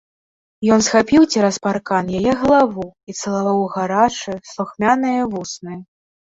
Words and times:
Ён 0.75 0.79
схапіў 0.85 1.21
цераз 1.33 1.55
паркан 1.65 2.09
яе 2.19 2.33
галаву 2.43 2.85
і 3.13 3.15
цалаваў 3.21 3.57
у 3.67 3.69
гарачыя, 3.75 4.35
слухмяныя 4.55 5.21
вусны. 5.37 5.73